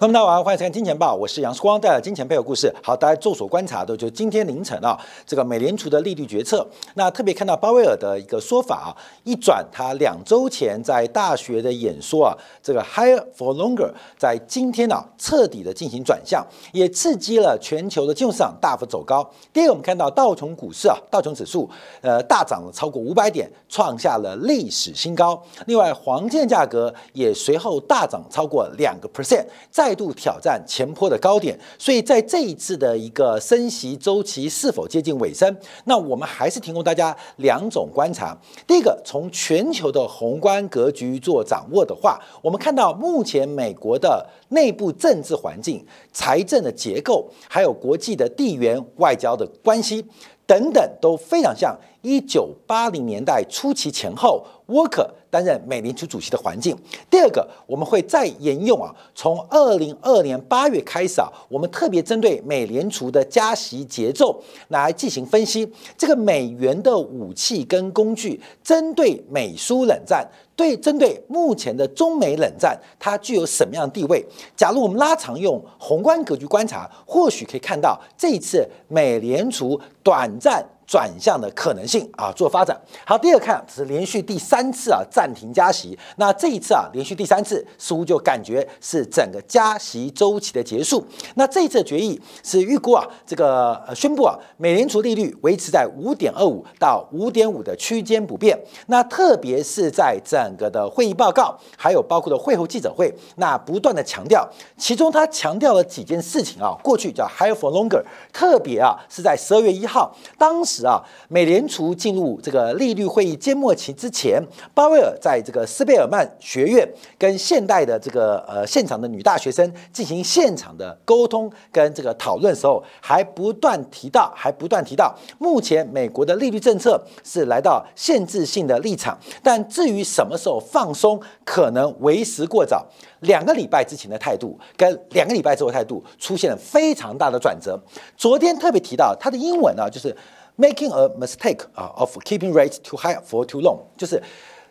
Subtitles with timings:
[0.00, 2.72] 那么大家好，欢迎收看《金钱报》，我是杨世光，带来金钱背后故事。
[2.80, 6.64] 好，大家众所观察的，就是今天凌晨啊，这个美联储的利率决策。
[6.94, 12.32] 那特别看到鲍威尔的一个说法啊，一转他两周前在大学的演说啊，
[12.62, 19.28] 这个 Higher for Longer，在今天呢彻底的进行转向，也刺激了全球的金融市场大幅走高。
[19.52, 21.68] 第二个，我们看到道琼股市啊，道琼指数
[22.02, 25.42] 呃大涨了超过五百点，创下了历史新高。
[25.66, 35.56] 另外，黄金价格也随后大涨超过两个 percent，在再度挑战前坡的高点，所以在这一次的一个升息周期是否接近尾声？
[35.84, 38.36] 那我们还是提供大家两种观察。
[38.66, 50.04] 第一个，从全球的宏观格局做掌握的话，我们看到目前美国的内部政治环境、财政的结构，还有国际的地缘外交的关系
[50.44, 51.74] 等等，都非常像
[52.08, 54.42] 一九八零年代初期前后。
[54.68, 56.76] 沃克担任美联储主席的环境。
[57.08, 65.66] 第二个，我们会再沿用啊，从二零二年八月开始啊，我们特别针对美联储的加息节奏来进行分析。
[65.96, 74.22] 这个美元的武器跟工具，针对美苏冷战，对针对目前的中美冷战，它具有什么样的地位？
[74.54, 80.62] 假如我们拉长用宏观格局观察，或许可以看到这一次美联储短暂。
[80.88, 83.18] 转向的可能性啊，做发展好。
[83.18, 91.06] 第二看是连续第三次啊暂停加息，那这一次啊连续第三次，似乎就感觉是整个加息周期的结束。
[91.34, 98.58] 那这一次决议是预估啊这个呃宣布啊美联储利率维持在五点二五到五点五的区间不变。
[98.86, 108.02] 那特别是在整个的会议报告，还有包括的会后记者会，那不断的强调，其中他强调了几件事情啊，过去叫 higher for longer，
[108.32, 110.77] 特别啊是在十二月一号当时。
[110.86, 114.42] 啊，美联储进入这个利率会议缄默期之前，
[114.74, 132.86] 鲍威尔在这个斯贝尔曼学院跟现代的这个呃现场的女大学生进行现场的沟通跟这个讨论时候，还不断提到，还不断提到，目前美国的利率政策是来到限制性的立场，但至于什么时候放松，可能为时过早。
[133.20, 137.76] 两个礼拜之前的态度跟两个礼拜之后态度出现了非常大的转折。
[138.16, 140.16] 昨天特别提到他的英文呢，就是。
[140.58, 144.20] Making a mistake 啊，of keeping rates too high for too long，就是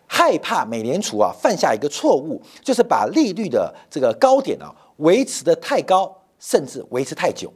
[0.05, 7.49] 害怕美联储啊犯下一个错误，就是把利率的这个高点啊维持的太高，甚至维持太久。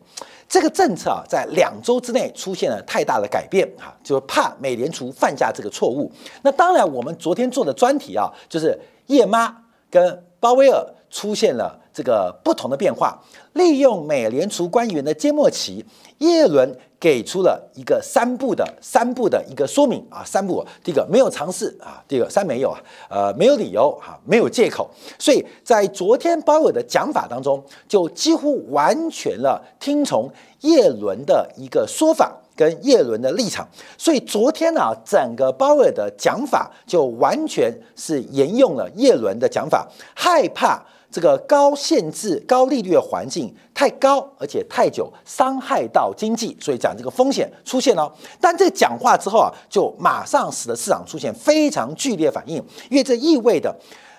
[0.48, 6.10] 这个政策啊在两周之内出现了太大的改变啊，就是怕美联储犯下这个错误。
[6.42, 9.54] 那当然，我们昨天做的专题啊，就是叶妈
[9.90, 13.22] 跟鲍威尔出现了这个不同的变化，
[13.54, 15.86] 利用美联储官员的缄默期，
[16.20, 16.74] 耶伦。
[17.02, 22.80] 给出了一个三步的三步的一个说明啊，三步，第一个没有尝试啊，第二个三没有啊，
[23.10, 40.80] 呃，没有理由哈，没有借口，所以在昨天鲍尔的讲法当中，就几乎完全了听从叶伦的一个说法跟叶伦的立场，所以昨天呢，整个鲍尔的讲法就完全是沿用了叶伦的讲法，害怕。
[41.12, 48.12] 这个高限制、高利率的环境太高，而且太久，伤害到经济，所以讲这个风险出现了。
[48.40, 52.56] 但这讲话之后啊，就马上使得市场出现非常剧烈反应，
[52.90, 53.76] 因为这意味着。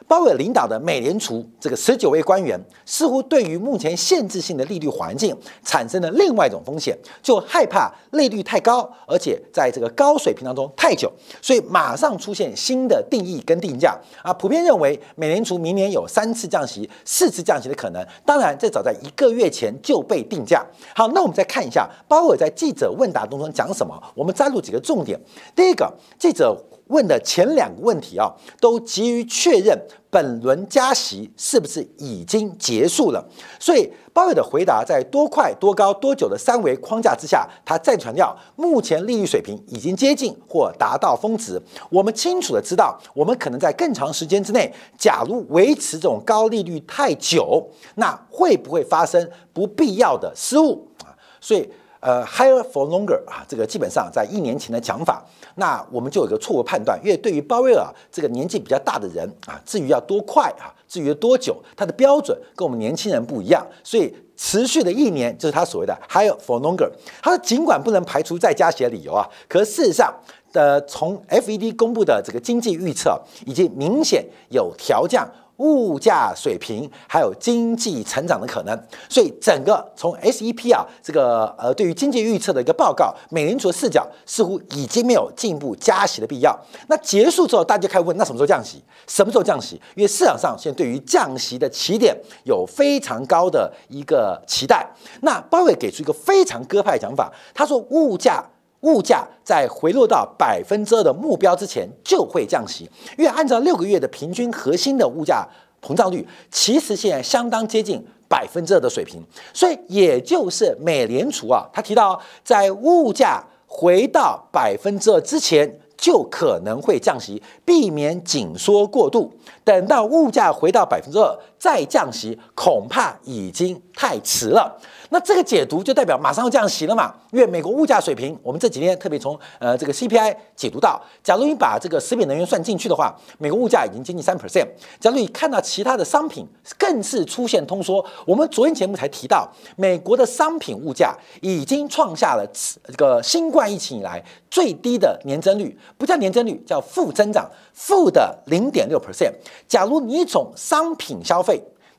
[0.06, 11.10] 鲍威尔领导的美联储这个十九位官员似乎对于目前限制性的利率环境产生了另外一种风险，就害怕利率太高，而且在这个高水平当中太久，
[11.40, 14.32] 所以马上出现新的定义跟定价啊。
[14.32, 18.06] 普遍认为美联储明年有三次降息、四次降息的可能。
[18.26, 20.64] 当然，这早在一个月前就被定价。
[20.94, 25.18] 好，那我们再看一下鲍威尔在记者问答当中讲什么，我们摘录几个重点。
[25.54, 26.56] 第一个，记者。
[26.92, 28.30] 问的前两个问题啊，
[28.60, 29.76] 都急于确认
[30.10, 33.26] 本轮加息是不是已经结束了。
[33.58, 41.60] 所以鲍威尔的回答在多快、多高、多久的三维框架之下，他再强调目前利率水平已经接近或达到峰值。
[41.90, 51.16] 我们清楚的知道，我们可能在更长时间之内，假如维持这种高利率太久，那会不会发生不必要的失误啊？
[51.40, 51.66] 所以。
[52.02, 66.90] 呃，higher for longer 啊，这个基本上在一年前的讲法，那我们就有个错误判断，因为对于鲍威尔这个年纪比较大的人啊，至于要多快啊，至于多久，他的标准跟我们年轻人不一样，所以持续的一年就是他所谓的 higher for longer。
[67.22, 70.12] 他说，尽管不能排除再加息的理由啊，可事实上，
[70.54, 73.16] 呃，从 FED 公布的这个经济预测，
[73.46, 75.30] 已经明显有调降。
[75.62, 78.76] 物价水平，还有经济成长的可能。
[79.08, 86.58] 所以整个从 SEP 啊这个呃对于经济预测的一个报告，美联储的视角似乎已经没有进一步加息的必要。
[86.88, 88.82] 那结束之后，大家就开始问：那什么时候降息？
[89.06, 89.80] 什么时候降息？
[89.94, 94.84] 因为市场上现在对于降息的起点有非常高的一个期待。
[95.20, 98.44] 那鲍威尔给出一个非常鸽派的讲法，他说物价。
[98.82, 102.88] 物价在回落到百分之二的目标之前就会降息，
[103.18, 105.46] 因为按照六个月的平均核心的物价
[105.80, 119.32] 膨胀率，其实现在相当接近百分之二的水平，所以也就是美联储啊，他提到在物价回到百分之二之前就可能会降息，避免紧缩过度。
[119.64, 124.76] 等到物价回到百分之二再降息，恐怕已经太迟了。
[125.10, 127.14] 那这个解读就代表马上要降息了嘛？
[127.30, 134.66] 因为美国物价水平，我们这几天特别从呃这个 CPI 解读到，假如你把这个食品能源算进去的话，美国物价已经接近三 percent。
[134.98, 136.44] 假如你看到其他的商品
[136.76, 144.20] 更是出现通缩，我们昨天节目才提到，美国的商品物价已经创下了这个新冠疫情以来
[144.50, 149.32] 最低的年增率，不叫年增率，叫负增长，负的零点六 percent。
[149.68, 151.51] 假如你从商品消费，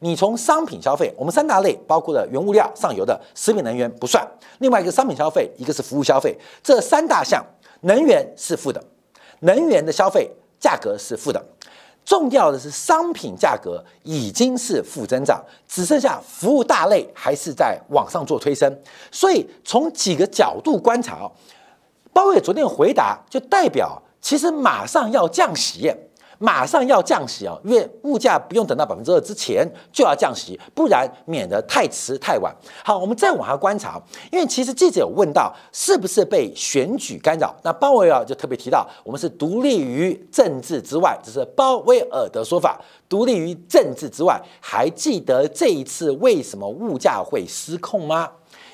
[0.04, 4.22] 你从商品消费，我们三大类包括了原物料、上游的食品能源不算，
[4.60, 7.42] 另外一个商品消费，一个是服务消费，这三大项，
[7.84, 8.84] 能源是负的，
[9.40, 10.30] 能源的消费
[10.60, 11.42] 价格是负的，
[12.04, 18.78] 重要的是商品价格已经是负增长，只剩下服务大类还是在往上做推升，
[19.10, 21.32] 所以从几个角度观察，
[22.12, 25.90] 鲍威尔昨天回答就代表其实马上要降息。
[26.40, 32.54] 马上要降息啊，因为物价不用等到百分之二之前就要降息，不然免得太迟太晚。
[32.84, 34.02] 好，我们再往下观察，
[34.32, 44.42] 因为其实记者有问到是不是被选举干扰，那鲍威尔就特别提到，我们是独立于政治之外，这是鲍威尔的说法，独立于政治之外。
[44.60, 48.30] 还记得这一次为什么物价会失控吗？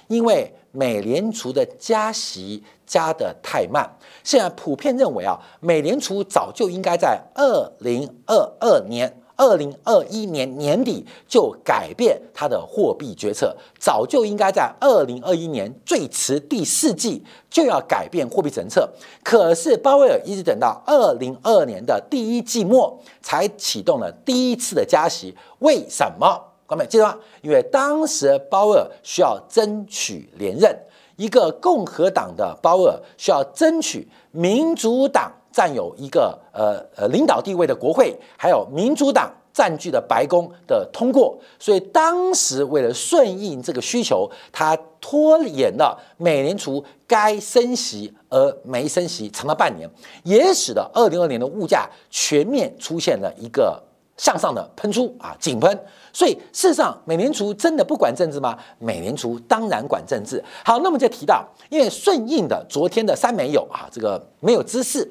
[0.07, 18.89] 因为美联储的加息加得太慢，现在普遍认为啊，美联储早就应该在二零二二年、二零二一年年底就改变它的货币决策，早就应该在二零二一年最迟第四季就要改变货币政策。
[19.23, 26.48] 可是鲍威尔一直等到二零二二年的第一季末才启动了第一次的加息，为什么？
[26.69, 27.17] 各位记得吗？
[27.41, 30.71] 因为当时鲍尔需要争取连任，
[31.15, 49.89] 一个共和党的鲍尔需要争取民主党占有一个呃呃领导地位的国会，还有民主党占据的白宫的通过，所以当时为了顺应这个需求，他拖延了美联储该升息而没升息，长达半年，
[50.23, 53.81] 也使得二零二年的物价全面出现了一个
[54.19, 55.85] 向上的喷出啊，井喷。
[56.11, 58.57] 所以，事实上，美联储真的不管政治吗？
[58.77, 60.43] 美联储当然管政治。
[60.65, 65.09] 好，那么就提到，因为顺应的昨天的三没有啊，这个没有知识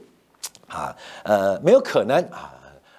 [0.68, 2.52] 啊，呃，没有可能啊，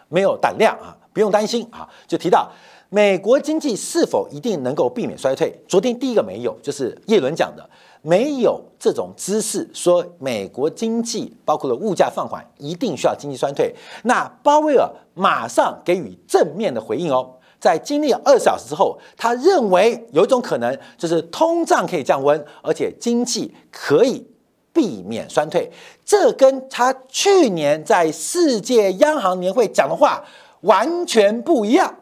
[0.08, 2.50] 没有胆量啊，不用担心啊，就提到
[2.90, 5.54] 美国经济是否一定能够避免衰退？
[5.68, 7.70] 昨天第一个没有，就是叶伦讲的，
[8.02, 13.76] 没有这种知识说美国经济包括了物价放缓，一定需要经济衰退。
[14.04, 17.36] 那鲍威尔马上给予正面的回应哦。
[17.60, 24.26] 在经历二小时之后，他认为有一种可能，就是通胀可以降温，而且经济可以
[24.72, 25.70] 避免衰退。
[26.06, 30.24] 这跟他去年在世界央行年会讲的话
[30.62, 31.94] 完全不一样，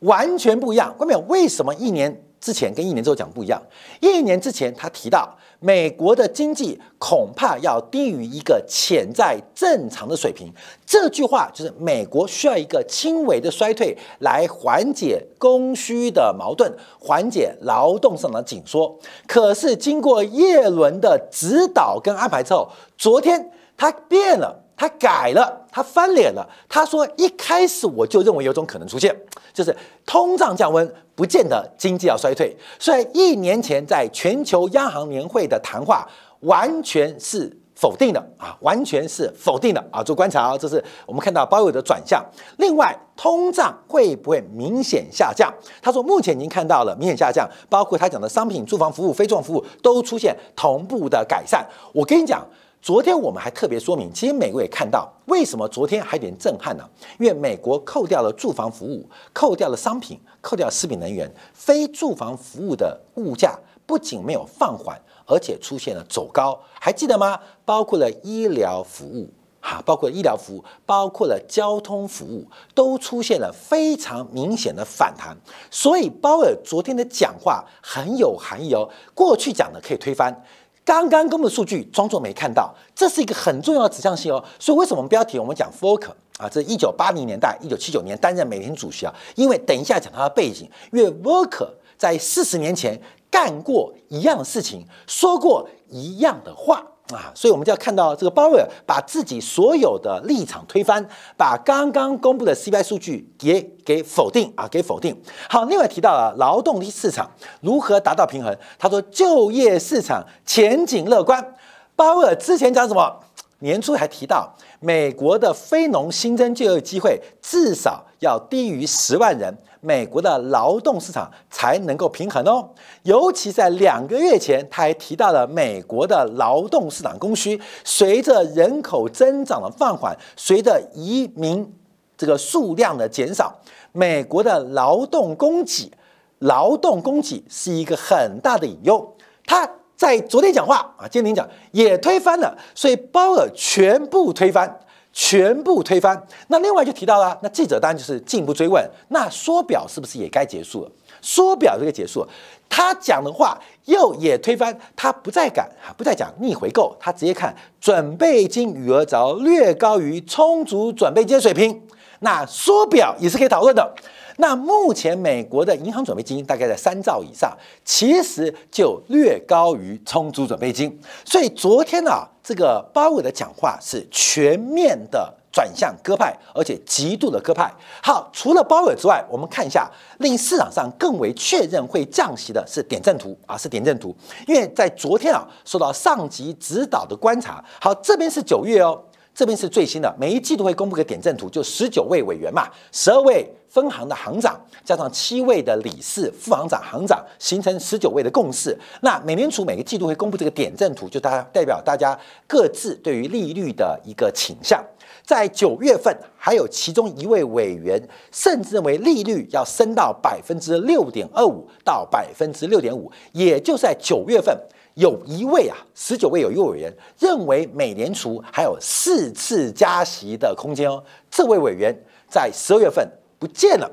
[0.00, 0.92] 完全不一样。
[0.98, 3.58] 关键为什么一年之前跟一年之后讲不一样？
[4.02, 5.34] 一年之前他提到。
[5.60, 10.52] 美国的经济恐怕要低于一个潜在正常的水平。
[10.84, 16.70] 这句话就是美国需要一个轻微的衰退来缓解供需的矛盾，
[17.00, 18.94] 缓解劳动上的紧缩。
[19.26, 24.63] 可是经过耶伦的指导跟安排之后，昨天他变了。
[24.76, 26.44] 他改了，他翻脸了。
[26.68, 29.14] 他说：“一开始我就认为有种可能出现，
[29.52, 32.56] 就是通胀降温，不见得经济要衰退。
[32.78, 36.04] 所以一年前在全球央行年会的谈话
[36.40, 40.02] 完全是否定的啊，完全是否定的啊。
[40.02, 42.24] 做观察啊，这是我们看到鲍威尔的转向。
[42.58, 45.54] 另外，通胀会不会明显下降？
[45.80, 51.64] 他说目前已经看到了明显下降，包括他讲的商品、住房服务、非住房服务都出现同步的改善。
[51.92, 52.44] 我跟你讲。”
[52.84, 56.86] 昨天我们还特别说明，其实美国也看到为什么昨天还有点震撼呢？
[57.18, 66.60] 因为美国扣掉了住房服务，扣掉了商品，扣掉食品能源，非住房服务的物价不仅没有放缓，而且出现了走高。
[66.78, 67.40] 还记得吗？
[67.64, 69.30] 包括了医疗服务，
[69.62, 75.34] 哈，包括医疗服务，包括了交通服务，都出现了非常明显的反弹。
[75.70, 78.86] 所以鲍尔昨天的讲话很有含义哦。
[79.14, 80.44] 过去讲的可以推翻，
[80.84, 84.44] 刚刚公布数据装作没看到，这是一个很重要的指向性哦。
[84.58, 86.48] 所以为什么标题我们讲 f o c u s 啊？
[86.48, 93.00] 这一九八零年代、一九七九年担任美联主席啊，因为等一下讲他的背景，因为 v o c u s 在四十年前
[93.30, 96.84] 干过一样的事情，说过一样的话。
[97.12, 101.06] 啊，所以我们就要看到这个鲍威尔把自己所有的立场推翻，
[101.36, 105.14] 把刚刚公布的 CPI 数据也给否定啊，给否定。
[105.50, 107.30] 好，另外提到了劳动力市场
[107.60, 111.54] 如何达到平衡，他说就业市场前景乐观。
[111.94, 113.20] 鲍威尔之前讲什么？
[113.60, 119.56] 年初还提到美国的非农新增就业机会至少要低于十万人。
[119.84, 122.70] 美国的劳动市场才能够平衡哦，
[123.02, 131.70] 尤其在两个月前，他还提到了美国的劳动市场供需随着人口增长的放缓，随着移民
[132.16, 133.54] 这个数量的减少，
[133.92, 135.92] 美国的劳动供给，
[136.38, 139.14] 劳动供给是一个很大的隐忧。
[139.44, 144.80] 他在昨天讲话啊，今天讲也推翻了，所以鲍尔全部推翻。
[145.14, 146.26] 全部推翻。
[146.48, 150.90] 那另外就提到了，那记者当然就是进一步追问，那缩表是不是也该结束了？
[151.22, 152.26] 缩表这个结束，
[152.68, 161.80] 他讲的话又也推翻，他不再敢啊，不再讲逆回购，他直接看准备金余额只要略高于充足准备金水平，
[162.20, 163.94] 那缩表也是可以讨论的。
[164.36, 170.98] 那目前美国的银行准备金大概在三兆以上，其实就略高于充足准备金。
[171.24, 177.72] 所以昨天呢，这个鲍威尔的讲话是全面的转向鸽派，而且极度的鸽派。
[178.02, 179.88] 好，除了鲍威尔之外，我们看一下
[180.18, 184.14] 令市场上更为确认会降息的是点阵图啊，是点阵图。
[184.48, 187.64] 因为在昨天啊，受到上级指导的观察。
[187.80, 189.00] 好，这边是九月哦。
[189.36, 198.78] 这边是最新的，每一季度会公布个点阵图，就十九位委员嘛，十二位分行的行长，加上七位的理事、副行长、行长，形成十九位的共识。
[199.00, 202.16] 那美联储每个季度会公布这个点阵图，就大代表大家
[202.46, 204.80] 各自对于利率的一个倾向。
[205.24, 208.00] 在九月份，还有其中一位委员
[208.30, 214.56] 甚至认为利率要升到百分之六点二五到百分之六点五，也就在九月份。
[214.94, 221.02] 有一位啊，十九位有一位委员认为美联储还有四次加息的空间哦。
[221.28, 221.92] 这位委员
[222.28, 223.04] 在十二月份
[223.44, 223.90] 不见了，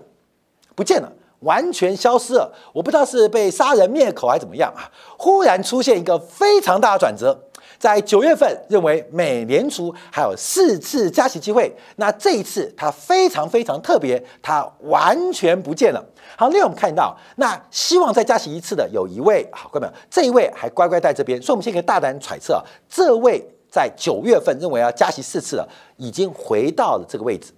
[0.75, 2.49] 不见了，完全消失了。
[2.71, 4.87] 我不知道是被杀人灭口还怎么样啊！
[5.17, 7.37] 忽然出现一个非常大的转折。
[7.77, 11.75] 在九月份，认为美联储还有四次加息机会。
[11.97, 16.01] 那这一次，它非常非常特别，它完全不见了。
[16.37, 25.67] 好，另外我们看到，那希望再加息一次的有一位，好，各位朋友，这一位还乖乖在这边，所以我们先可以大胆揣测，这位在九月份认为要加息四次的，
[25.97, 27.51] 已经回到了这个位置。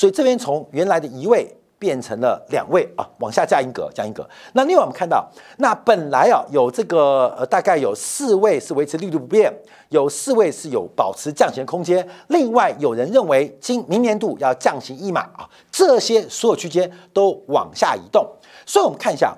[0.00, 1.54] 所以这边从原来的一位。
[1.80, 4.28] 变成了两位啊，往下降一格，降一格。
[4.52, 5.26] 那另外我们看到，
[5.56, 9.50] 那本来啊有这个呃，大概有四位是维持利率不变，
[9.88, 12.06] 有四位是有保持降息的空间。
[12.28, 18.30] 另外有人认为今明年度要降息一码啊，这些所有区间都往下移动。
[18.66, 19.34] 所以我们看一下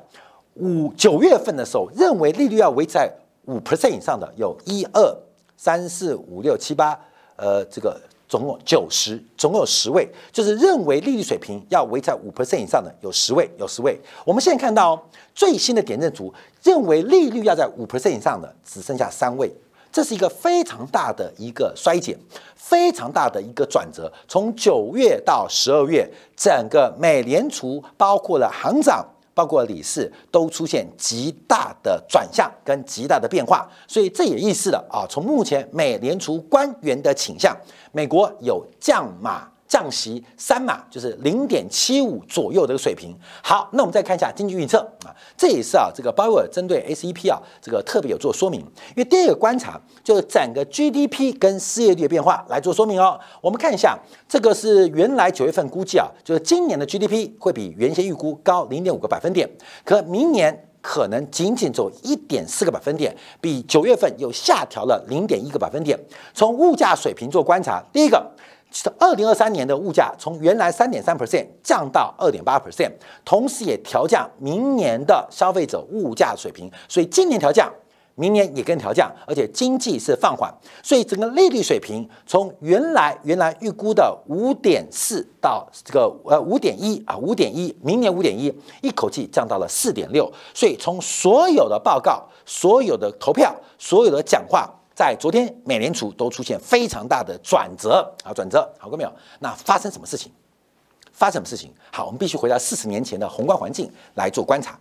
[0.55, 3.09] 五九月份的时候，认为利率要维持在
[3.45, 5.17] 五 percent 以上的有一二
[5.57, 6.99] 三四五六七八，
[7.37, 7.97] 呃，这个。
[8.33, 14.01] 总共九十，总共有十位，就是认为利率水平要维在五 percent 以上的有十位，有十位。
[14.25, 14.99] 我们现在看到
[15.35, 19.53] 最新的点阵图，认为利率要在五 percent 以上的只剩下三位，
[19.93, 22.19] 这是一个非常大的一个衰减，
[22.57, 24.11] 非常大的一个转折。
[24.27, 29.07] 从九月到十二月，整个美联储包括了行长。
[29.35, 37.57] 包括理事都出现极大的转向跟极大的变化，所以这也预示了啊，从目前美联储官员的倾向，
[37.93, 39.49] 美国有降码。
[39.73, 43.17] 降息三码就是零点七五左右的个水平。
[43.43, 48.61] 好，那我们再看一下经济预测啊，这也是啊这个鲍威尔针对 SEP 啊这个特别有做说明。
[48.61, 53.19] 因为第二个观察就是整个 GDP 跟失业率的变化来做说明哦。
[53.41, 53.99] 我们看一下，
[54.29, 59.49] 这个是原来九月份估计啊，就是今年的 GDP 会比原先预估高零点五个百分点，
[59.87, 65.99] 可明年可能仅仅走一点四个百分点，比九月份又下调了零点一个百分点。
[66.35, 68.31] 从物价水平做观察，第一个。
[68.73, 72.91] 是二零二三年的物价从原来三点三 percent 降到二点八 percent，
[73.25, 77.71] 同时也调降明年的消费者物价水平，所以今年调降，
[78.15, 80.51] 明年也跟调降，而且经济是放缓，
[80.83, 94.71] 所以整个利率水平从原来原来预估的五点四到这个呃五点一啊五点一，明年五点一，一口气降到了四点六，所以从所有的报告、所有的投票、所有的讲话。
[95.03, 99.13] 在昨天美联储都出现非常大的转折啊，转折，好过没有？
[99.41, 100.31] 那发生什么事情？
[101.13, 101.73] 发生什么事情？
[101.91, 104.79] 好，我们必须回到四十年前的宏观环境来做观察。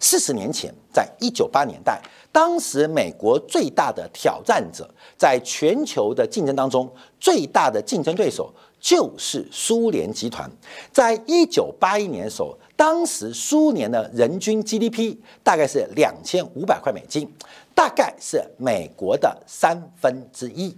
[0.00, 2.02] 四十年前，在一九八年代，
[2.32, 10.50] 当时美国最大的挑战者，在全球的竞争当中，最大的竞争对手就是苏联集团。
[10.90, 17.32] 在一九八一年的时候，当时苏联的人均 GDP 大概是两千五百块美金，
[17.74, 20.76] 大概是美国的三分之一，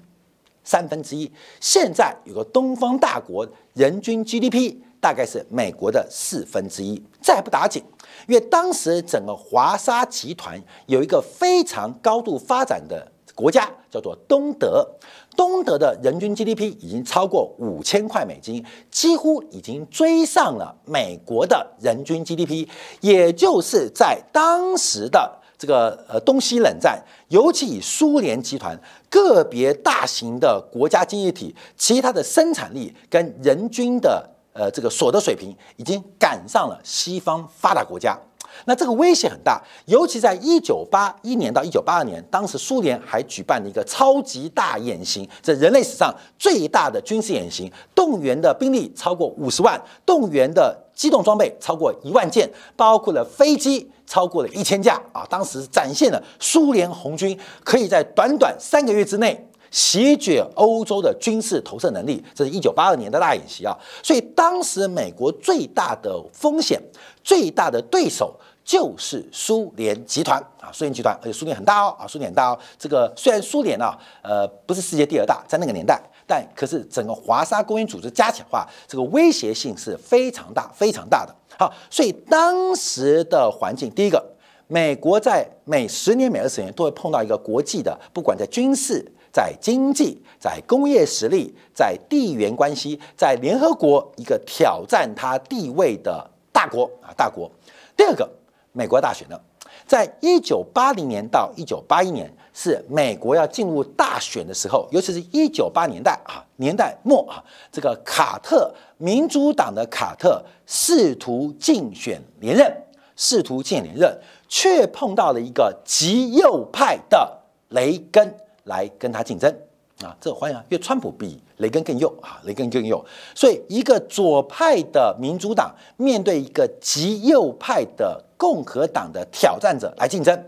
[0.65, 1.31] 三分之一。
[1.61, 7.85] 现在有个东方大国，人均 GDP 大概是美国的四分之一，再不打紧。
[8.27, 14.89] 因为当时整个华沙集团有一个非常高度发展的国家，叫做东德。
[15.37, 22.67] 东德的人均 GDP 已经超过五千块美金，几乎已经追上了美国的人均 GDP。
[23.03, 34.31] 也就是在当时的这个呃东西冷战，尤其以苏联集团个别大型的国家经济体，其他的生产力跟人均的。
[34.59, 38.19] 呃，这个所得水平已经赶上了西方发达国家，
[38.65, 39.63] 那这个威胁很大。
[39.85, 55.25] 尤其在一九八一年到一九八二年，当时苏联还举办了一个超级大演习，这人类史上最大的军事演习，动员的兵力超过五十万，动员的机动装备超过一万件，包括了飞机超过了一千架啊！
[55.31, 59.49] 当时展现了苏联红军可以在短短三个月之内。
[59.69, 63.77] 席卷欧洲的军事投射能力，这是一九八二年的大演习啊！
[64.03, 66.81] 所以当时美国最大的风险、
[67.23, 68.35] 最大的对手
[68.65, 70.71] 就是苏联集团啊！
[70.73, 72.07] 苏联集团，而且苏联很大哦啊！
[72.07, 72.59] 苏联很大哦。
[72.79, 81.35] 这个虽然苏联啊，呃，不是世界第二大，在那个年代，但可是整个华沙公约组织加起来的话，这个威胁性是非常大、非常大的。
[81.59, 84.25] 好，所以当时的环境，第一个，
[84.67, 89.13] 美国在每十年、每二十年都会碰到一个国际的，不管在军事。
[89.33, 97.51] 在经济、在工业实力、在地缘关系、在联合国一个挑战它地位的大国啊，大国。
[97.95, 98.27] 第二个，
[98.73, 99.39] 美国大选呢，
[99.87, 112.83] 在一九八零年到一九八一年是美国要进入大选的时候，尤其是一九八年代啊年代末啊，这个卡特民主党的卡特试图竞选连任，
[113.15, 117.39] 试图竞选连任，却碰到了一个极右派的
[117.69, 118.35] 雷根。
[118.67, 119.57] 来跟他竞争
[120.03, 120.15] 啊！
[120.21, 123.03] 这个欢迎啊，因为川普比雷根更右啊，雷根更右，
[123.35, 130.39] 所以一个左派的民主党面对一个极右派的共和党的挑战者来竞争，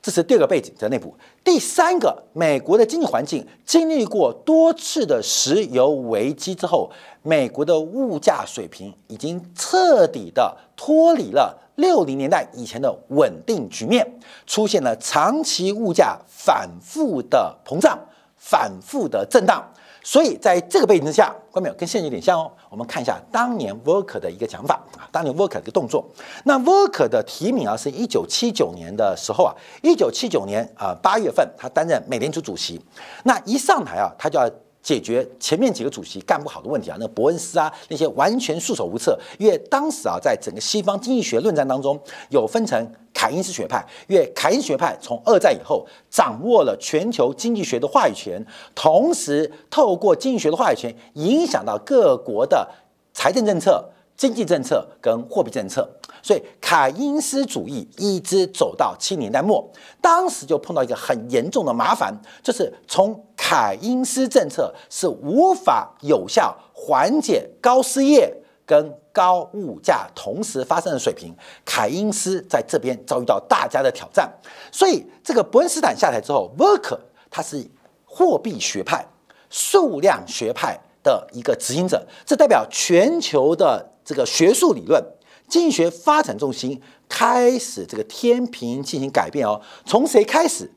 [0.00, 1.12] 这是第二个背景在内部。
[1.42, 6.90] 第三个，美国的经济环境经历过多次的石油危机之后，
[7.22, 11.64] 美国的物价水平已经彻底的脱离了。
[11.78, 14.04] 六零年代以前的稳定局面
[14.48, 17.96] 出现了长期物价反复的膨胀、
[18.38, 19.62] 反复的震荡，
[20.02, 22.50] 所以在这个背景之下，观众朋友跟现在有点像哦。
[22.70, 26.04] 我们看一下当年 v o r k e r 的一个讲法啊，当年 v o r k e r 的一个动作。
[26.44, 32.80] 那 v o r k e r 的提名啊，是一九七九年的时候啊，一九七九年啊八月份，他担任美联储主席。
[33.24, 34.48] 那一上台啊，他就要。
[34.82, 39.18] 解决前面几个主席干不好的问题啊，那伯恩斯啊那些完全束手无策。
[39.38, 52.66] 因为当时啊，在整个西方经济学论战当中，有分成凯因斯学派，因为凯因学派从二战以后掌握了全球经济学的话语权，同时透过经济学的话语权影响到各国的
[53.12, 53.90] 财政政策。
[54.18, 55.88] 经济政策跟货币政策，
[56.20, 59.64] 所以凯因斯主义一直走到七年代末，
[60.02, 68.34] 当时就碰到一个很严重的麻烦，就是从凯因斯政策是无法有效缓解高失业
[68.66, 71.32] 跟高物价同时发生的水平，
[71.64, 74.28] 凯因斯在这边遭遇到大家的挑战，
[74.72, 76.98] 所以这个伯恩斯坦下台之后，沃克
[77.30, 77.64] 他是
[78.04, 79.06] 货币学派、
[79.48, 83.92] 数量学派的一个执行者，这代表全球的。
[84.08, 85.04] 这个学术理论、
[85.48, 90.72] 经济学发展重心开始这个天平进行改变哦，从谁开始？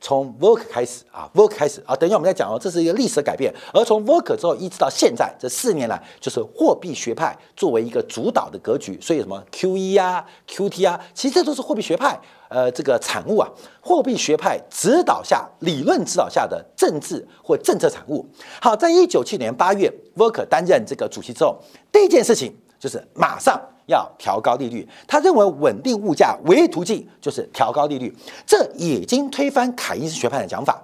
[0.00, 3.52] 从 Work 开始啊，Work 开始啊，等一下我们再讲哦，这是一个历史的改变。
[3.72, 8.96] 而从 Work 之后一直到现在这四年来，就是货币学派作为一个主导的格局。
[9.00, 12.16] 所以什么 QE 啊、QT 啊，其实这都是货币学派
[12.48, 18.24] 呃这个产物啊，货币学派指导下、理论指导下的政治或政策产物。
[18.60, 21.58] 好，在一九七年八月，Work 担任这个主席之后，
[21.90, 22.54] 第一件事情。
[22.78, 28.14] 就是马上要调高利率，他认为稳定物价唯一途径就是调高利率，
[28.46, 30.82] 这已经推翻凯因斯学派的讲法，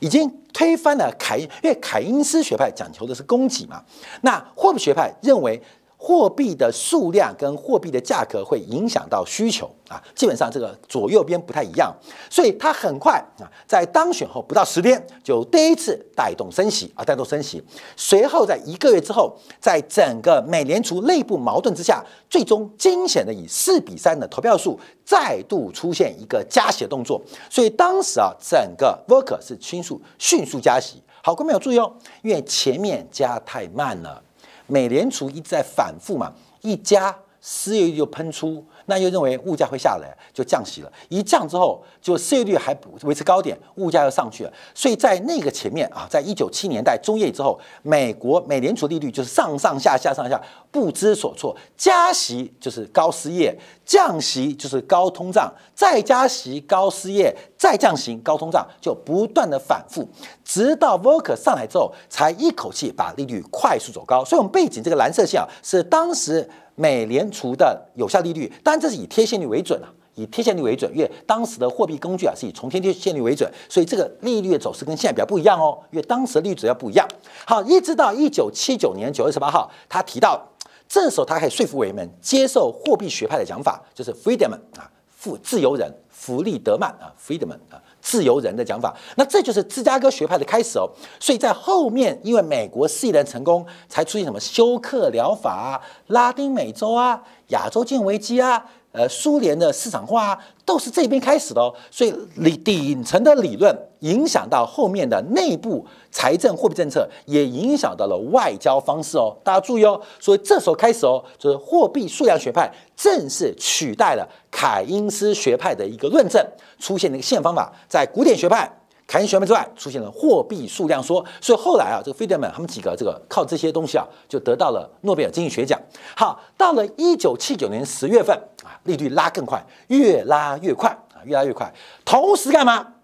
[0.00, 3.82] 已经推翻了凯因，为凯因斯学派讲求的是供给嘛，
[4.22, 5.60] 那霍布学派认为
[5.98, 11.92] 货币的数量跟货币的价格会影响到需求啊，基本上这个左右边不太一样，
[12.30, 17.62] 所以他很快啊，在当选后不到十天就第一次带动升息啊，带动升息。
[17.96, 27.20] 随后在一个月之后，在整个美联储内部矛盾之下，最终惊险的以四比三的投票数再度出现一个加息的动作。
[27.48, 31.02] 所以当时啊，整个 Volcker 是迅速迅速加息。
[31.22, 34.22] 好，各位有注意哦，因为前面加太慢了。
[34.66, 37.16] 美联储一直在反复嘛，一加
[37.48, 40.92] 失业率就喷出，那又认为物价会下来，就降息了。
[41.08, 44.52] 一降之后，就失业率还维持高点，物价又上去了。
[44.74, 60.04] 所以在那个前面啊，在一九七年代中叶之后，美国美联储利率就是上上下下上下不知所措，加息就是高失业，降息就是高通胀，再加息高失业，再降息高通胀，就不断的反复，
[60.44, 64.24] 直到 Volcker 上来之后，才一口气把利率快速走高。
[64.24, 66.50] 所以，我们背景这个蓝色线啊，是当时。
[66.76, 77.08] 美联储的有效利率，当然这是以贴现率为准啊，以贴现率为准，因为当时的货币工具啊是以重贴贴现率为准，所以这个利率的走势跟现在比较不一样哦，因为当时的利率主要不一样。
[77.46, 80.46] 好，一直到一九七九年九月十八号，他提到，
[80.88, 87.82] 这时候他可以说服委员们接受货币学派的讲法，就是 Friedman 啊，富自由人弗利德曼啊，Friedman 啊。
[88.06, 90.88] 自由人的讲法，那这就是芝加哥学派的开始哦。
[91.18, 98.64] 所以在后面，因为美国试验成功，才出现什么休克疗法、拉丁美洲啊、亚洲金融危机啊。
[98.96, 109.36] 呃，苏联的市场化都是这边开始的哦，所以理顶层的理论影响到后面的内部财政货币政策，也影响到了外交方式哦。
[109.44, 116.42] 大家注意哦，所以这时候开始哦，就是货币数量学派正式取代了凯因斯学派的一个论证，
[116.78, 118.72] 出现了一个现方法，在古典学派。
[119.06, 125.80] 凯恩学派之外，出现了货币数量说，所以后来啊，这个费德曼他们几个这个靠这些东西啊，就得到了诺贝尔经济学奖。
[126.16, 131.72] 好，到了一九七九年十月份啊，利率拉更快，越拉越快啊，越拉越快。
[132.04, 132.94] 同时干嘛？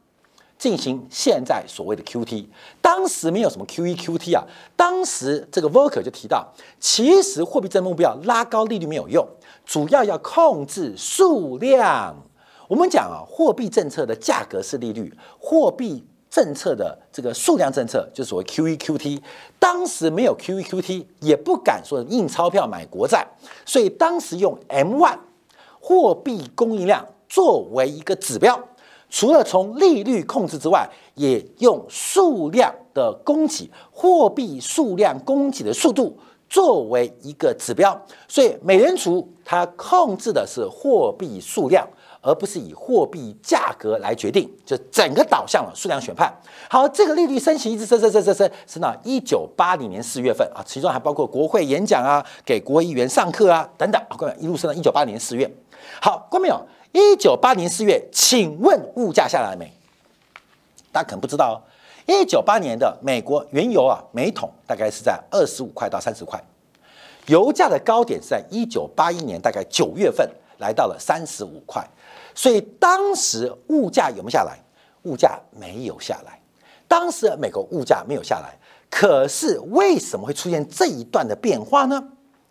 [0.58, 2.46] 进行现在所谓的 QT。
[2.80, 4.44] 当时没有什么 QE、QT 啊，
[4.76, 6.46] 当时这个 Volker 就提到，
[6.78, 9.26] 其实货币政策目标拉高利率没有用，
[9.64, 12.16] 主要要控制数量。
[12.72, 19.20] 我们讲啊，货币政策的价格是利率，货币政策的这个数量政策就是所谓 QE QT。
[19.58, 23.26] 当时没有 QE QT，也不敢说印钞票买国债，
[23.66, 25.18] 所以当时用 M1
[25.82, 28.58] 货币供应量作为一个指标，
[29.10, 38.02] 除了从利率控制之外，也用数量的供给，货币数量供给的速度作为一个指标。
[38.26, 41.86] 所以美联储它控制的是货币数量。
[42.22, 46.32] 而不是以货币价格来决定，就整个导向了数量选判。
[46.70, 55.50] 好，这个利率升息一直升升升升升，升到一九八零年四月份啊，其中还包括国会演讲啊，给国会议员上课啊等等，各位一路升到一九八零年四月。
[56.00, 56.64] 好，各位没有？
[56.92, 59.72] 一九八零年四月，请问物价下来没？
[60.92, 61.56] 大家可能不知道哦。
[62.06, 66.40] 一九八年的美国原油啊，每桶大概是在二十五块到三十块，
[67.26, 71.84] 油价的高点是在一九八一年大概九月份来到了三十五块。
[72.34, 74.58] 所以当时物价有没有下来？
[75.02, 76.40] 物价没有下来。
[76.86, 78.56] 当时美国物价没有下来，
[78.90, 82.02] 可是为什么会出现这一段的变化呢？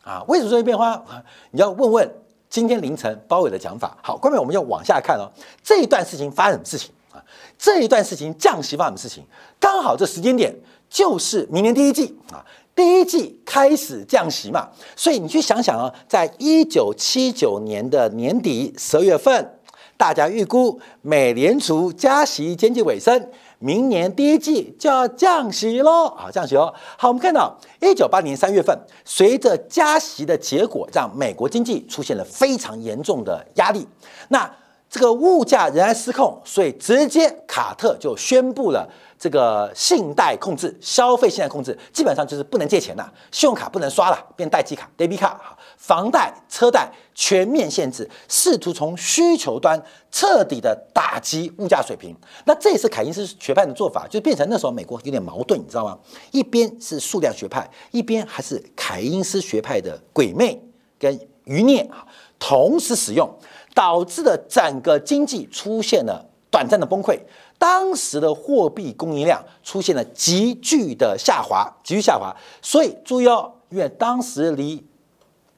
[0.04, 1.04] 啊，为什么出现变化？
[1.52, 2.16] 你要问问
[2.50, 3.98] 今天凌晨包伟的讲法。
[4.02, 5.32] 好，关面我们要往下看哦。
[5.64, 7.24] 这一段事情发生什么事情啊？
[7.58, 9.24] 这一段事情降息发生什么事情？
[9.60, 10.54] 刚好这时间点
[10.90, 12.44] 就是明年第一季啊。
[12.74, 19.60] 第一季开始降息嘛，所以你去想想啊，在一九七九年的年底十二月份，
[20.02, 26.74] 大家预估美联储加息接近尾声，明年第一季就要降息喽啊，降息哦。
[26.98, 33.88] 好，我们看到一九八年三月份，随着加息的结果，让美国经济出现了非常严重的压力。
[34.30, 34.52] 那
[34.92, 38.88] 这个物价仍然失控，所以直接卡特就宣布了。
[39.18, 45.58] 这个信贷控制、消费信贷控制，基本上就是不能借钱了，信用卡不能刷了，变代记卡 （debit 卡）。
[45.78, 52.16] 房贷、车贷全面限制，试图从需求端彻底的打击物价水平。
[52.46, 55.98] 那这也是凯因斯学派的做法，就变成那时候美国有点矛盾，你知道吗？
[56.32, 60.62] 一边是数量学派，一边还是凯因斯学派的鬼魅
[61.00, 62.06] 跟余孽啊，
[62.40, 63.28] 同时使用，
[63.74, 67.20] 导致的整个经济出现了短暂的崩溃。
[67.58, 72.36] 当时的货币供应量出现了急剧的下滑，急剧下滑。
[72.62, 74.84] 所以注意哦，因为当时离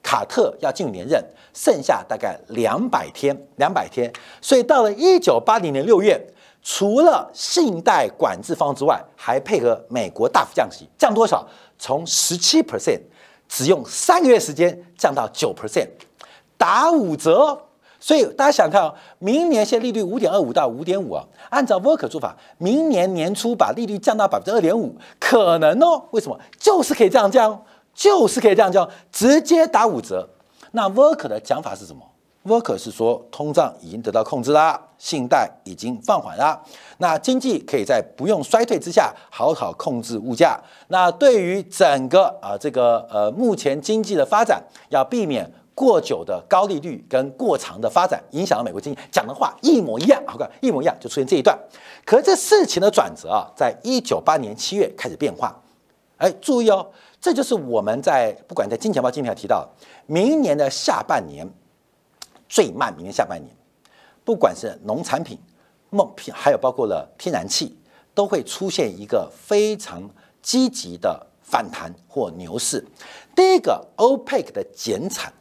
[0.01, 1.23] 卡特要进入连任
[1.53, 4.11] 剩下大概两百天，两百天。
[4.41, 6.21] 所以到了一九八零年六月，
[6.61, 11.47] 除了信贷管制方之外，还配合美国大幅降息，降多少？
[11.79, 12.99] 从十七 percent
[13.47, 15.87] 只用三个月时间降到九 percent，
[16.57, 17.57] 打五折。
[18.03, 26.03] 所以大家想看，明年现在利率五点二五到五点五啊，按照 Work 做法，明年年初把利率降到百分之二点五，可能哦？
[26.11, 26.37] 为什么？
[26.59, 27.63] 就是可以这样降，
[27.93, 30.27] 就是可以这样降，直接打五折。
[30.71, 32.01] 那 Work 的讲法是什么
[32.45, 36.61] ？Work 是说通胀已经得到控制啦，信贷已经放缓啦，
[36.97, 40.59] 那经济可以在不用衰退之下好好控制物价。
[40.89, 45.49] 那对于整个啊这个呃目前经济的发展，要避免。
[45.75, 51.57] 过久的高利率跟过长的发展影响了美国经济，讲的话一模一样，好看一模一样就出现这一段。
[52.05, 55.59] 可是这事情的转折啊，在一九八年七月开始变化。
[56.17, 56.87] 哎，注意哦，
[57.19, 59.67] 这就是我们在不管在金钱豹今天提到，
[60.05, 61.49] 明年的下半年
[62.47, 63.49] 最慢，明年下半年，
[64.23, 65.39] 不管是农产品、
[65.89, 67.75] 梦品，还有包括了天然气，
[68.13, 70.07] 都会出现一个非常
[70.41, 72.85] 积极的反弹或牛市。
[73.35, 75.33] 第一个，OPEC 的减产。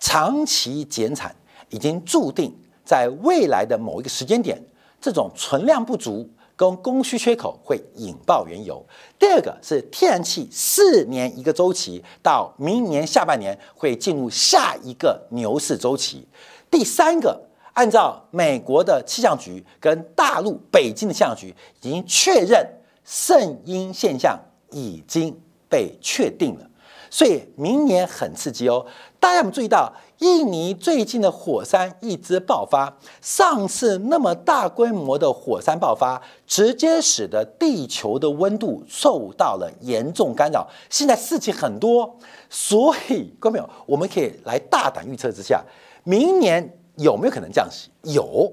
[0.00, 1.32] 长期减产
[1.68, 2.52] 已经注定
[2.84, 4.60] 在未来的某一个时间点，
[5.00, 8.84] 这种存量不足跟供需缺口会引爆原油。
[9.18, 16.26] 第二个是天然气四年一个周期，到明年下半年会进入下一个牛市周期。
[16.70, 17.40] 第三个，
[17.74, 22.66] 按照美国的气象局跟大陆北京的气象局已经确认，
[23.04, 24.38] 圣婴现象
[24.70, 26.66] 已经被确定了。
[27.12, 28.86] 所以明年很刺激哦！
[29.20, 32.96] 大家有没有注意到，印尼最近的火山一直爆发？
[33.20, 40.66] 上次那么大规模的火山爆发，直接使得地球的温度受到了严重干扰。
[40.88, 45.62] 现在事情很多，所以各位朋友，我们可以来大胆预测之下，
[46.02, 47.90] 明年有没有可能降息？
[48.04, 48.50] 有，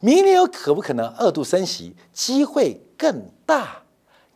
[0.00, 1.96] 明年有可不可能二度升息？
[2.12, 3.78] 机会更大，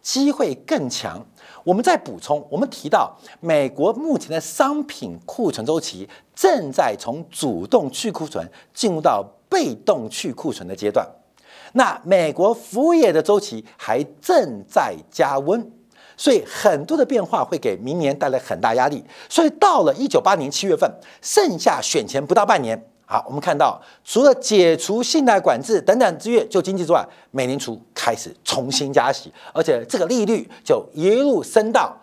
[0.00, 1.26] 机会更强。
[1.66, 11.04] 我们再补充，我们提到美国目前的商品库存周期正在从主动去库存进入到被动去库存的阶段，
[11.72, 15.68] 那美国服务业的周期还正在加温，
[16.16, 19.02] 所以很多的变化会给明年带来很大压力。
[19.28, 20.88] 所以到了一九八年七月份，
[21.20, 22.80] 剩下选前不到半年。
[23.08, 31.96] 好，我们看到，除了解除信贷管制等等之月就经济之外，美联储开始重新加息，而且这个利率就一路升到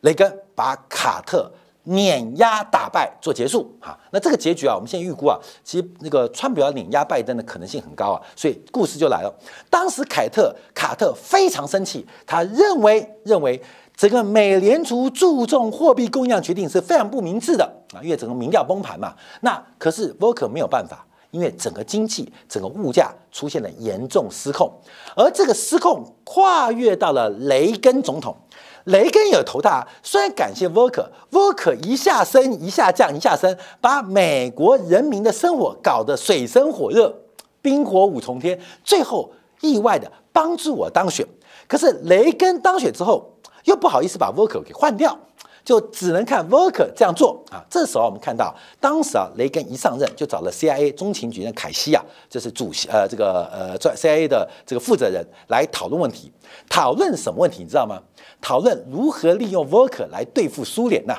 [0.00, 1.48] 雷根把卡特
[1.84, 3.72] 碾压打败做结束。
[3.80, 9.32] 哈，那这个结局啊，我们现在预估啊，其实那个川普要碾压拜登的可能性很高啊，所以故事就来了。
[9.70, 13.62] 当时凯特卡特非常生气，他认为认为。
[13.96, 19.14] 整个美联储注重货币供应量决定是非常不明智的啊，因为整个民调崩盘嘛。
[19.42, 24.72] 那可是 Volcker 没有办法，因为整个经济、整个物价出现了严重失控，
[25.16, 28.36] 而这个失控跨越到了雷根总统。
[28.86, 37.22] 雷根也头大，虽然感谢 Volcker，Volcker 一下升一下降一下升，把美国人民的生活搞得水深火热、
[37.62, 41.26] 冰火五重天，最后意外的帮助我当选。
[41.66, 43.33] 可是雷根当选之后，
[43.64, 45.18] 又不好意思把 Volker 给换掉，
[45.64, 47.64] 就只能看 Volker 这样做啊。
[47.70, 56.30] 这时候我们看到，当时啊，雷根一上任就找了 CIA 中情局的凯西啊，这是主席呃这个呃 CIA 的这个负责人来讨论问题。
[56.68, 58.00] 讨论什么问题你知道吗？
[58.40, 61.16] 讨论如何利用 Volker 来对付苏联呐。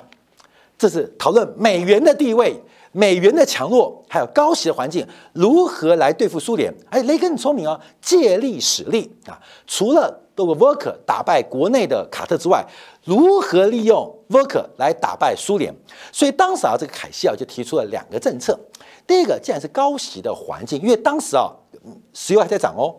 [0.78, 6.72] 这是讨论美元的地位、美元的强弱，还有高息的环境如何来对付苏联。
[6.90, 10.22] 哎，雷根很聪明哦，借力使力啊，除了。
[10.36, 12.66] 透过 Volker 打败国内的卡特之外，
[13.04, 15.74] 如何利用 Volker 来打败苏联？
[16.12, 18.60] 所以当时啊，这个凯西啊就提出了两个政策。
[19.08, 21.52] 第一个，既然是高息的环境，因为当时啊
[22.14, 22.96] 石油还在涨哦，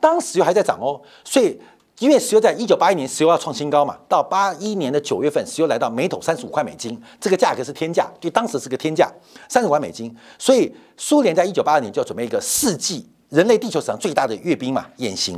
[0.00, 1.60] 当石油还在涨哦，所以
[1.98, 9.12] 因为石油在一九八一年石油要创新高嘛，到八一年的九月份，石油来到每桶三十五块美金，这个价格是天价，就当时是个天价，
[9.48, 10.16] 三十五块美金。
[10.38, 15.36] 所以苏联在一九八二年就要准备一个世纪人类地球史上最大的阅兵嘛演习。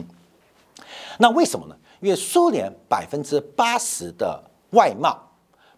[1.21, 1.77] 那为什么呢？
[2.01, 5.15] 因为苏联百分之八十的外贸，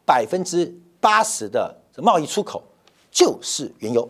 [0.07, 2.62] 百分之八十的贸易出口
[3.11, 4.09] 就是原油，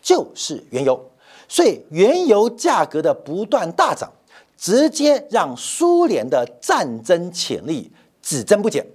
[0.00, 1.10] 就是原油，
[1.48, 4.08] 所以原油价格的不断大涨，
[4.56, 7.90] 直接让苏联的战争潜力
[8.22, 8.86] 只增不减。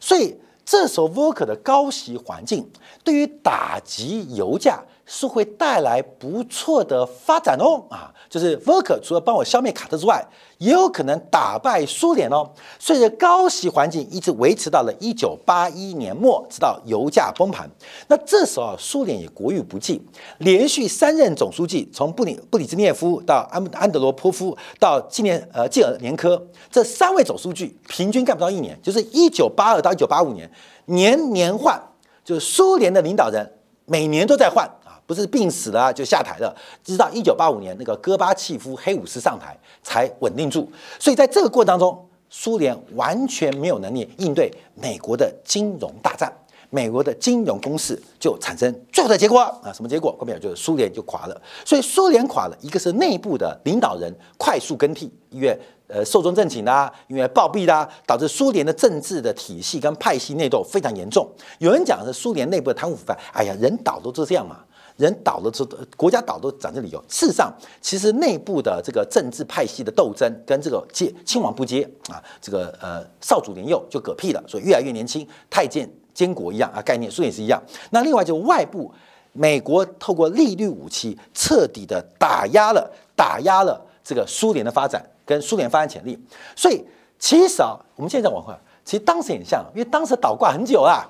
[0.00, 2.68] 所以这时候沃克的高息环境
[3.04, 10.26] 对于打击油价是会带来不错的发展哦啊，就是 Volker 除了帮我消灭卡特之外，
[10.58, 12.48] 也有可能打败苏联哦。
[12.78, 17.68] 随着高息环境一直维持到了一九八一年末，直到油价崩盘。
[18.08, 20.00] 那这时候，苏联也国欲不济，
[20.38, 26.40] 连续三任总书记，从布里布里兹涅夫到安安德罗波夫到今年呃季尔年科，
[26.70, 30.50] 这三位总书记平均干不到一年，就是一九八二到一九八五年
[30.86, 31.80] 年年换，
[32.24, 33.52] 就是苏联的领导人
[33.86, 34.68] 每年都在换。
[35.08, 40.70] 不是病死了就下台了，直到一九八五年那个戈巴契夫黑武士上台才稳定住。
[41.00, 46.30] 所以在这个过程当中，苏联完全没有能力应对美国的金融大战，
[46.68, 50.14] 美国的金融攻势就产生最后的结果啊，什么结果？
[50.20, 51.40] 后面就是苏联就垮了。
[51.64, 61.26] 所以苏联垮了，一个是内部的领导人快速更替，因为呃寿终正寝啦，因为暴毙啦，导致苏联的政治的体系跟派系内斗非常严重。
[61.60, 64.58] 有人讲是苏联内部的贪污腐败，哎呀，人倒都是这样嘛。
[64.98, 67.02] 人倒了之后，国家倒都讲这理由。
[67.08, 77.62] 事实上，其实内部的这个政治派系的斗争跟这个接亲王不接啊，这个呃少主年幼就嗝屁了，所以越来越年轻，太监监国一样啊，概念苏联是一样。
[77.90, 78.92] 那另外就外部，
[79.32, 86.18] 美国透过利率武器彻底的打压了打压了这个苏联的发展跟苏联发展潜力。
[86.56, 86.84] 所以
[87.20, 88.52] 其实啊，我们现在往回，
[88.84, 91.08] 其实当时很像，因为当时倒挂很久啊。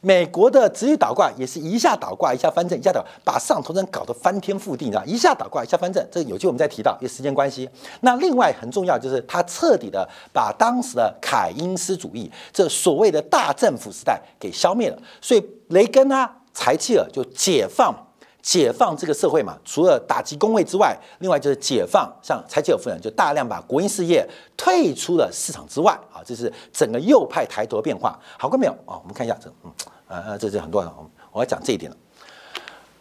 [0.00, 5.04] 美国的直率倒挂也是一下倒挂一下翻正，一下倒把上头人搞得翻天覆地，你知道？
[5.04, 7.68] 一下倒挂一下翻正，这有机会我们再提到，因为时间关系。
[8.00, 14.98] 那另外很重要就是他彻底的把当时的凯因斯主义这所谓的大政府时代给消灭了。
[15.20, 17.94] 所以雷根啊、柴契尔就解放
[18.42, 24.26] 解放这个社会嘛，除了打击工会之外，另外就是解放，像柴契尔夫人就大量把国营事业
[24.56, 28.18] 退出了市场之外啊，这是整个右派抬头的变化。
[28.38, 28.98] 好过没有啊？
[29.00, 29.72] 我们看一下这嗯。
[30.12, 30.90] 呃，这是很多人，
[31.30, 31.96] 我要讲这一点了。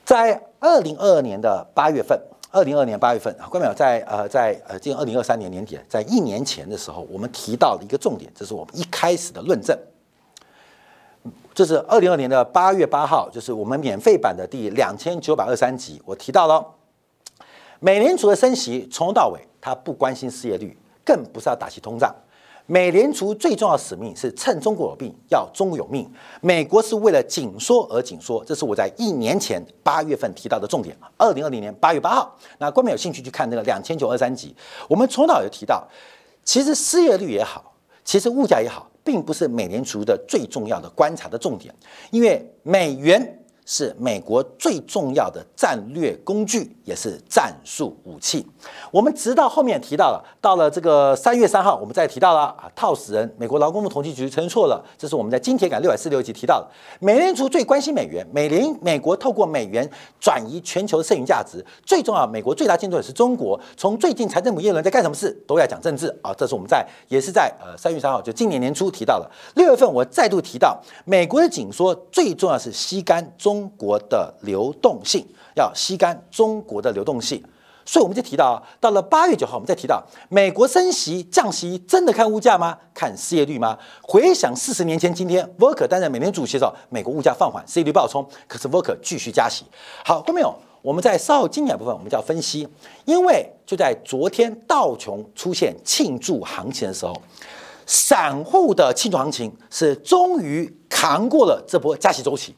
[0.06, 2.16] 在二零二二年的八月份，
[2.52, 9.76] 二零二二年八月份啊，关淼在呃在呃，今二零二三年年底，在一年前的时候，我们提到了一个重点，这是我们一开始的论证。
[11.54, 16.66] 这是二零二年的八月八号，就是我们免费版的第两千九百二三集，我提到了
[17.80, 22.14] 美联储的升息从头到尾，它不关心失业率，更不是要打击通胀。
[22.66, 26.08] 美联储最重要的使命是趁中国有病要中国有命。
[26.40, 30.96] 美国是为了紧缩而紧缩，这是我在一年前八月份提到的重点。
[31.18, 34.56] 二零二零年八月八号，那观众有兴趣去看那个两千九二三集，
[34.88, 35.88] 我们从头有提到，
[36.44, 41.74] 其实失业率也好，其实物价也好，并不是美联储的最重要的观察的重点，
[42.12, 43.36] 因为美元。
[43.72, 48.44] 是美国最重要的战略工具，也是战术武器。
[48.90, 53.32] 我们直到后面提到了，到了这个三月三号，我们再提到了啊，套死人。
[53.38, 56.68] 美国劳工部统计局承认错了，这是我们在金铁杆六百四六集提到的。
[57.00, 59.88] 美联储最关心美元，美联美国透过美元
[60.20, 61.64] 转移全球剩余价值。
[61.86, 63.60] 最重要，美国最大竞争者是中国。
[63.78, 66.34] 从最近财政部耶伦在干什么事，都要讲政治啊。
[66.34, 69.30] 这是我们在也是在呃三月三号，就今年年初提到的。
[69.54, 73.59] 六月份我再度提到，美国的紧缩最重要是吸干中。
[73.60, 77.44] 中国的流动性要吸干中国的流动性，
[77.86, 82.78] 所以我们就提到，到了八月九号，我们再提到美国升息降息，真的看物价吗？
[82.94, 83.78] 看失业率吗？
[84.02, 89.66] 回想四十年前，今天沃克担任美联储主席的时候，美国物价放缓，失业率暴冲，可是沃克继续加息。
[90.06, 92.66] 好，后面有我们在稍后经典部分，我们叫分析，
[93.04, 97.22] 因为就在昨天道琼出现庆祝行情的时候，
[97.86, 102.56] 散户的庆祝行情是终于扛过了这波加息周期。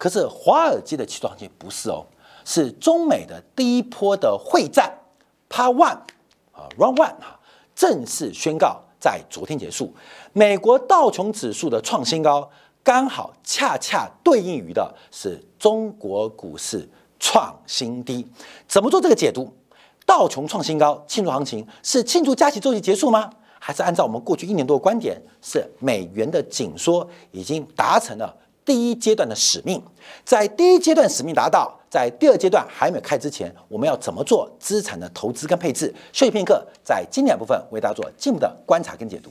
[0.00, 2.06] 可是华尔街的期行情不是哦，
[2.46, 4.90] 是中美的第一波的会战
[5.50, 5.98] ，Part One
[6.52, 7.38] 啊，Round One 啊，
[7.74, 9.94] 正式宣告在昨天结束。
[10.32, 12.48] 美国道琼指数的创新高，
[12.82, 18.26] 刚好恰恰对应于的是中国股市创新低。
[18.66, 19.52] 怎么做这个解读？
[20.06, 23.30] 道琼创新高庆祝行情是庆祝加息周期结束吗？
[23.58, 28.34] 还是按照我们过去一年多的观点，是美元的紧缩已经达成了？
[28.70, 29.82] 第一阶段的使命，
[30.24, 35.92] 在第一阶段使命达到，在第二阶段还没有开之前，我们要怎么做资产的投资跟配置？
[36.12, 39.28] 休息片刻，在经典部分为大家做进一步的观察跟解读。